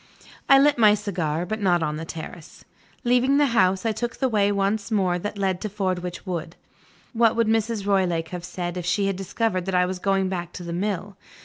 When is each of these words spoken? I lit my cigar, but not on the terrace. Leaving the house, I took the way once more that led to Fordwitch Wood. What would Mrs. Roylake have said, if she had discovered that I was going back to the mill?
I 0.49 0.57
lit 0.57 0.79
my 0.79 0.95
cigar, 0.95 1.45
but 1.45 1.61
not 1.61 1.83
on 1.83 1.97
the 1.97 2.05
terrace. 2.05 2.65
Leaving 3.03 3.37
the 3.37 3.45
house, 3.53 3.85
I 3.85 3.91
took 3.91 4.15
the 4.15 4.27
way 4.27 4.51
once 4.51 4.89
more 4.89 5.19
that 5.19 5.37
led 5.37 5.61
to 5.61 5.69
Fordwitch 5.69 6.25
Wood. 6.25 6.55
What 7.13 7.35
would 7.35 7.45
Mrs. 7.47 7.85
Roylake 7.85 8.29
have 8.29 8.43
said, 8.43 8.77
if 8.77 8.85
she 8.87 9.05
had 9.05 9.15
discovered 9.15 9.65
that 9.67 9.75
I 9.75 9.85
was 9.85 9.99
going 9.99 10.27
back 10.27 10.53
to 10.53 10.63
the 10.63 10.73
mill? 10.73 11.17